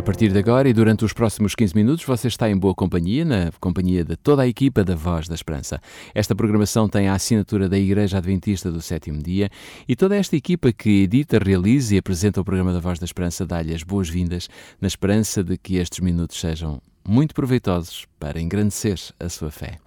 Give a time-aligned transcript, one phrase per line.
[0.00, 3.22] A partir de agora e durante os próximos 15 minutos, você está em boa companhia,
[3.22, 5.78] na companhia de toda a equipa da Voz da Esperança.
[6.14, 9.50] Esta programação tem a assinatura da Igreja Adventista do Sétimo Dia
[9.86, 13.44] e toda esta equipa que edita, realiza e apresenta o programa da Voz da Esperança
[13.44, 14.48] dá-lhe as boas-vindas,
[14.80, 19.78] na esperança de que estes minutos sejam muito proveitosos para engrandecer a sua fé.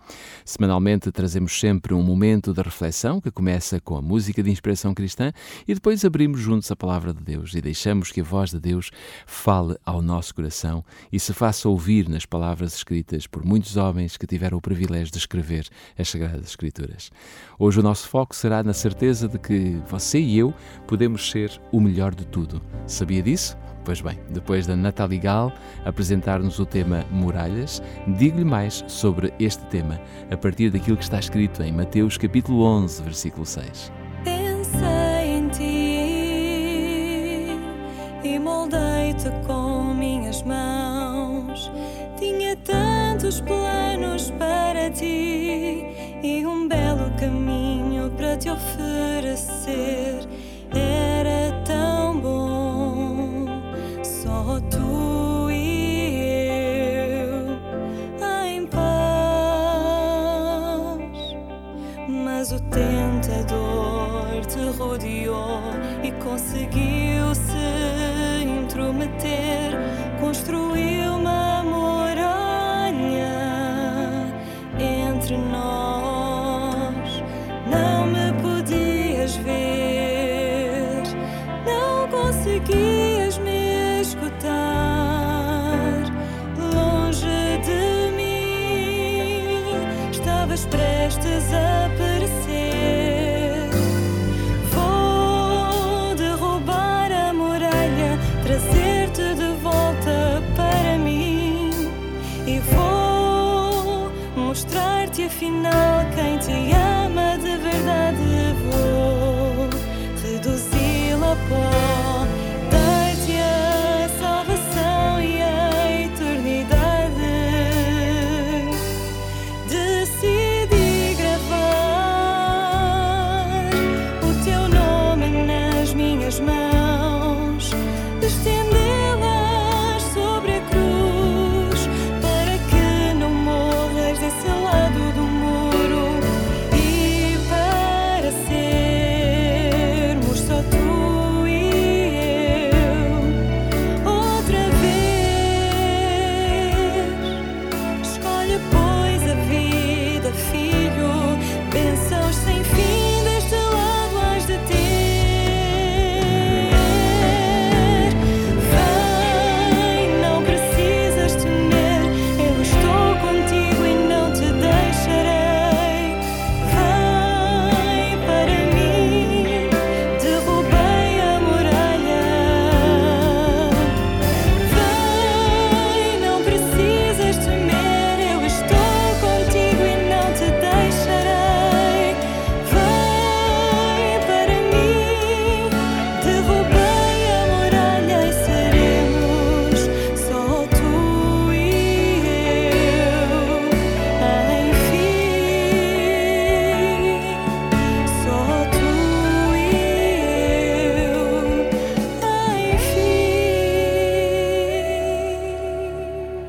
[0.43, 5.31] Semanalmente trazemos sempre um momento de reflexão que começa com a música de inspiração cristã
[5.67, 8.91] e depois abrimos juntos a palavra de Deus e deixamos que a voz de Deus
[9.25, 14.27] fale ao nosso coração e se faça ouvir nas palavras escritas por muitos homens que
[14.27, 17.11] tiveram o privilégio de escrever as Sagradas Escrituras.
[17.57, 20.53] Hoje o nosso foco será na certeza de que você e eu
[20.87, 22.61] podemos ser o melhor de tudo.
[22.87, 23.57] Sabia disso?
[23.85, 25.51] Pois bem, depois da Natalie Gal
[25.83, 29.99] apresentar-nos o tema Muralhas, digo-lhe mais sobre este tema
[30.31, 33.91] a partir daquilo que está escrito em Mateus capítulo 11, versículo 6.
[34.23, 35.63] Pensei em ti
[38.23, 41.69] e moldei-te com minhas mãos.
[42.17, 45.85] Tinha tantos planos para ti
[46.23, 50.22] e um belo caminho para te oferecer.
[62.07, 65.61] Mas o tentador te rodeou
[66.03, 69.71] e conseguiu se intrometer,
[70.19, 71.63] construiu uma
[90.53, 92.12] estavas prestes a perecer.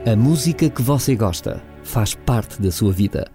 [0.07, 3.33] A música que você gosta faz parte da sua vida.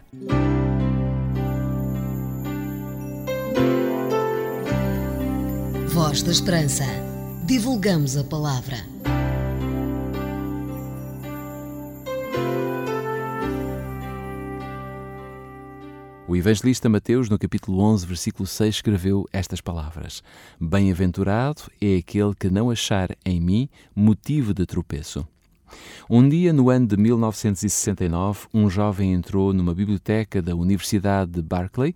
[5.88, 6.84] Voz da Esperança.
[7.44, 8.78] Divulgamos a palavra.
[16.28, 20.22] O evangelista Mateus, no capítulo 11, versículo 6, escreveu estas palavras:
[20.62, 25.28] Bem-aventurado é aquele que não achar em mim motivo de tropeço.
[26.10, 31.96] Um dia, no ano de 1969, um jovem entrou numa biblioteca da Universidade de Berkeley.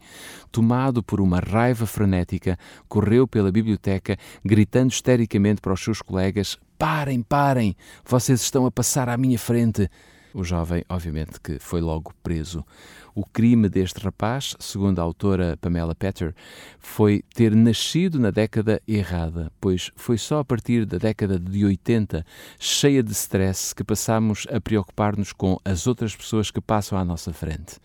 [0.52, 7.22] Tomado por uma raiva frenética, correu pela biblioteca, gritando histericamente para os seus colegas: Parem,
[7.22, 7.75] parem!
[8.06, 9.90] Vocês estão a passar à minha frente!
[10.34, 12.66] O jovem, obviamente, que foi logo preso.
[13.15, 16.33] O crime deste rapaz, segundo a autora Pamela Petter,
[16.80, 22.25] foi ter nascido na década errada, pois foi só a partir da década de 80,
[22.57, 27.31] cheia de stress, que passamos a preocupar-nos com as outras pessoas que passam à nossa
[27.31, 27.80] frente.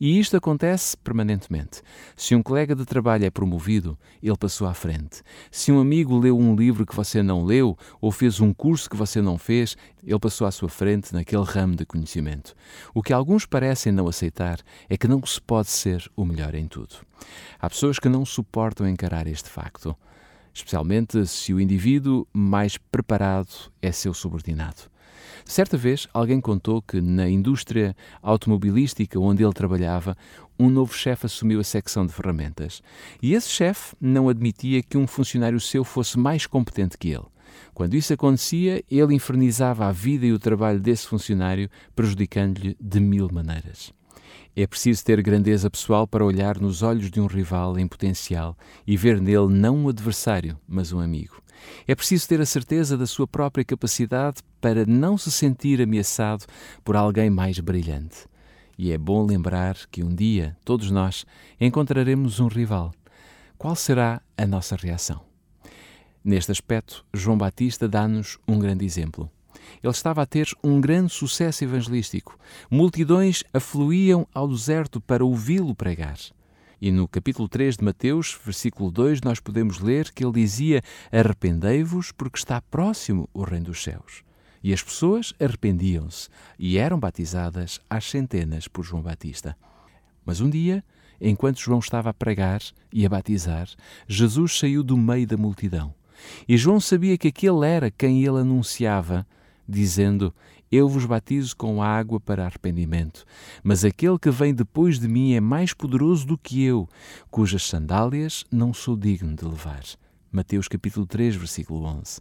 [0.00, 1.80] E isto acontece permanentemente.
[2.16, 5.22] Se um colega de trabalho é promovido, ele passou à frente.
[5.48, 8.96] Se um amigo leu um livro que você não leu ou fez um curso que
[8.96, 12.52] você não fez, ele passou à sua frente naquele ramo de conhecimento.
[12.92, 14.51] O que alguns parecem não aceitar
[14.88, 16.96] é que não se pode ser o melhor em tudo.
[17.60, 19.96] Há pessoas que não suportam encarar este facto,
[20.52, 24.90] especialmente se o indivíduo mais preparado é seu subordinado.
[25.44, 30.16] Certa vez, alguém contou que na indústria automobilística onde ele trabalhava,
[30.58, 32.82] um novo chefe assumiu a secção de ferramentas.
[33.20, 37.26] E esse chefe não admitia que um funcionário seu fosse mais competente que ele.
[37.74, 43.28] Quando isso acontecia, ele infernizava a vida e o trabalho desse funcionário, prejudicando-lhe de mil
[43.30, 43.92] maneiras.
[44.54, 48.54] É preciso ter grandeza pessoal para olhar nos olhos de um rival em potencial
[48.86, 51.42] e ver nele não um adversário, mas um amigo.
[51.86, 56.44] É preciso ter a certeza da sua própria capacidade para não se sentir ameaçado
[56.84, 58.26] por alguém mais brilhante.
[58.76, 61.24] E é bom lembrar que um dia, todos nós,
[61.58, 62.92] encontraremos um rival.
[63.56, 65.22] Qual será a nossa reação?
[66.22, 69.30] Neste aspecto, João Batista dá-nos um grande exemplo.
[69.82, 72.38] Ele estava a ter um grande sucesso evangelístico.
[72.70, 76.18] Multidões afluíam ao deserto para ouvi-lo pregar.
[76.80, 80.82] E no capítulo 3 de Mateus, versículo 2, nós podemos ler que ele dizia:
[81.12, 84.24] Arrependei-vos, porque está próximo o reino dos céus.
[84.64, 86.28] E as pessoas arrependiam-se
[86.58, 89.56] e eram batizadas às centenas por João Batista.
[90.24, 90.84] Mas um dia,
[91.20, 92.60] enquanto João estava a pregar
[92.92, 93.68] e a batizar,
[94.06, 95.94] Jesus saiu do meio da multidão.
[96.48, 99.26] E João sabia que aquele era quem ele anunciava,
[99.68, 100.34] dizendo:
[100.70, 103.24] Eu vos batizo com água para arrependimento,
[103.62, 106.88] mas aquele que vem depois de mim é mais poderoso do que eu,
[107.30, 109.82] cujas sandálias não sou digno de levar.
[110.32, 112.20] Mateus capítulo 3, versículo 11.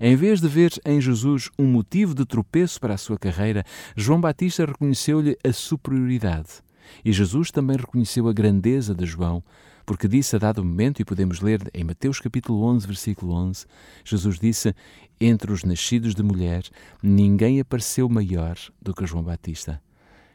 [0.00, 3.64] Em vez de ver em Jesus um motivo de tropeço para a sua carreira,
[3.96, 6.62] João Batista reconheceu-lhe a superioridade.
[7.04, 9.42] E Jesus também reconheceu a grandeza de João,
[9.88, 13.64] porque disse a dado momento, e podemos ler em Mateus capítulo 11, versículo 11,
[14.04, 14.74] Jesus disse,
[15.18, 16.62] entre os nascidos de mulher,
[17.02, 19.80] ninguém apareceu maior do que João Batista.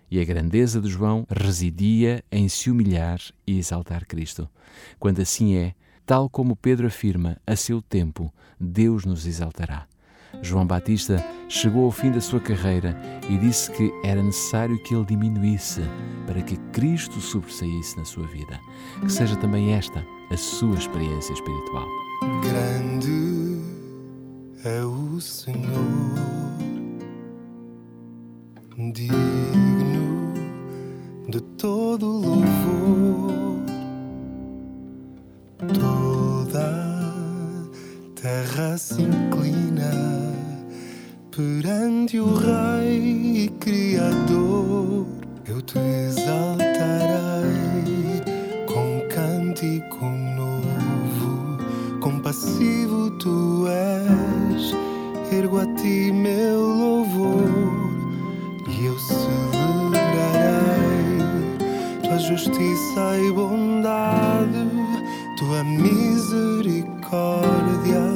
[0.09, 4.49] E a grandeza de João residia em se humilhar e exaltar Cristo.
[4.97, 9.85] Quando assim é, tal como Pedro afirma, a seu tempo, Deus nos exaltará.
[10.43, 12.99] João Batista chegou ao fim da sua carreira
[13.29, 15.81] e disse que era necessário que ele diminuísse
[16.27, 18.59] para que Cristo sobressaísse na sua vida.
[18.99, 21.87] Que seja também esta a sua experiência espiritual.
[22.43, 23.57] Grande
[24.65, 25.63] é o Senhor,
[28.91, 30.33] digno
[31.29, 33.31] de todo louvor,
[35.73, 39.22] toda a terra se
[42.13, 45.07] perante o Rei Criador.
[45.45, 46.63] Eu te exaltarei
[48.67, 50.05] com cântico
[50.35, 51.57] novo,
[51.99, 54.73] compassivo tu és,
[55.31, 57.43] ergo a ti meu louvor
[58.67, 60.03] e eu celebrarei
[62.03, 64.69] tua justiça e bondade,
[65.37, 68.12] tua misericórdia,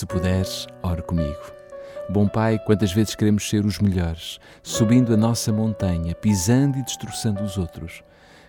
[0.00, 1.42] Se puderes, ore comigo.
[2.08, 7.42] Bom Pai, quantas vezes queremos ser os melhores, subindo a nossa montanha, pisando e destroçando
[7.42, 8.02] os outros.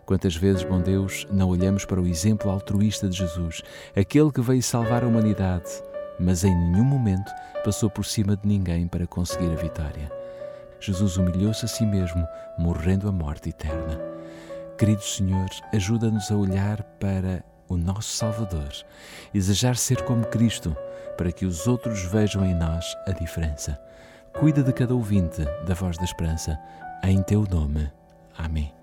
[0.06, 4.64] Quantas vezes, bom Deus, não olhamos para o exemplo altruísta de Jesus, aquele que veio
[4.64, 5.70] salvar a humanidade,
[6.18, 7.30] mas em nenhum momento
[7.66, 10.10] passou por cima de ninguém para conseguir a vitória.
[10.80, 12.26] Jesus humilhou-se a si mesmo,
[12.58, 14.00] morrendo a morte eterna.
[14.78, 18.70] Querido Senhor, ajuda-nos a olhar para o nosso Salvador
[19.34, 20.76] desejar ser como Cristo,
[21.18, 23.80] para que os outros vejam em nós a diferença.
[24.38, 26.60] Cuida de cada ouvinte da Voz da Esperança,
[27.04, 27.92] em teu nome.
[28.38, 28.74] Amém.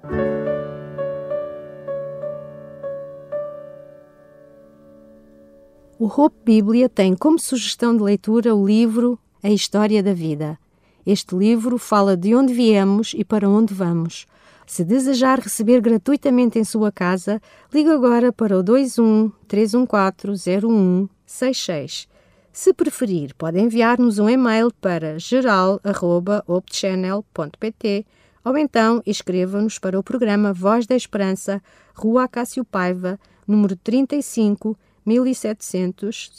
[5.98, 10.58] O Hope Bíblia tem como sugestão de leitura o livro A História da Vida.
[11.04, 14.26] Este livro fala de onde viemos e para onde vamos.
[14.68, 17.40] Se desejar receber gratuitamente em sua casa,
[17.72, 22.06] ligue agora para o 21 314 0166.
[22.52, 28.06] Se preferir, pode enviar-nos um e-mail para geral.opchannel.pt
[28.44, 31.62] ou então escreva-nos para o programa Voz da Esperança,
[31.94, 36.30] Rua Acácio Paiva, número 35 1700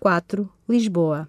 [0.00, 1.28] 004, Lisboa.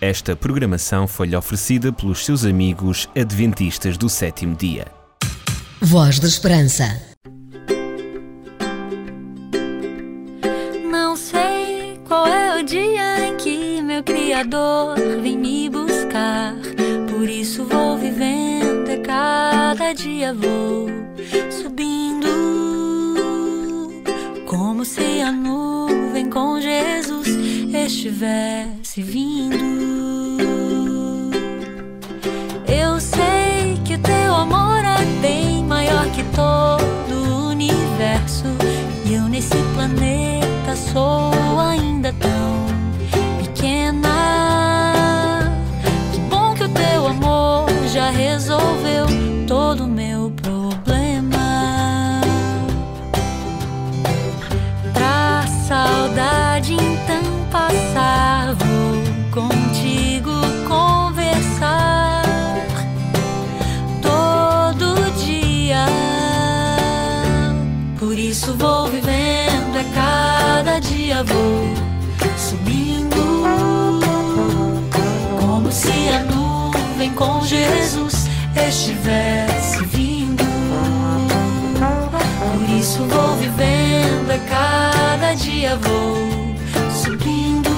[0.00, 5.01] Esta programação foi-lhe oferecida pelos seus amigos adventistas do sétimo dia.
[5.84, 6.96] Voz da Esperança.
[10.88, 16.54] Não sei qual é o dia em que meu Criador vem me buscar.
[17.10, 20.86] Por isso vou vivendo, a cada dia vou
[21.50, 22.28] subindo.
[24.46, 27.26] Como se a nuvem com Jesus
[27.74, 30.01] estivesse vindo.
[39.82, 42.66] Planeta sou ainda tão
[43.42, 44.08] pequena.
[46.12, 49.06] Que bom que o teu amor já resolveu
[49.48, 50.61] todo o meu problema.
[77.92, 80.42] Jesus estivesse vindo.
[82.38, 86.16] Por isso vou vivendo, a cada dia vou
[86.90, 87.68] subindo.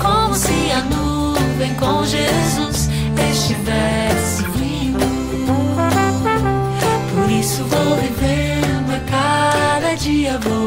[0.00, 2.88] Como se a nuvem com Jesus
[3.30, 5.04] estivesse vindo.
[7.12, 10.57] Por isso vou vivendo, a cada dia vou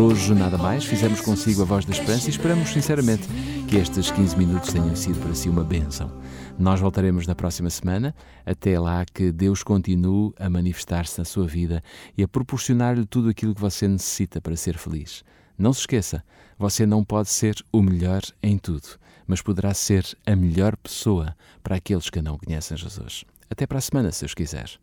[0.00, 0.86] Hoje, nada mais.
[0.86, 3.28] Fizemos consigo a voz da esperança e esperamos sinceramente
[3.68, 6.10] que estes 15 minutos tenham sido para si uma bênção.
[6.58, 8.14] Nós voltaremos na próxima semana.
[8.46, 11.82] Até lá, que Deus continue a manifestar-se na sua vida
[12.16, 15.22] e a proporcionar-lhe tudo aquilo que você necessita para ser feliz.
[15.58, 16.24] Não se esqueça,
[16.58, 18.88] você não pode ser o melhor em tudo,
[19.26, 23.26] mas poderá ser a melhor pessoa para aqueles que não conhecem Jesus.
[23.50, 24.80] Até para a semana, se os quiser.